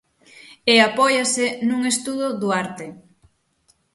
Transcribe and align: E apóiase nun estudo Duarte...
E 0.73 0.75
apóiase 0.89 1.45
nun 1.67 1.81
estudo 1.93 2.25
Duarte... 2.41 2.87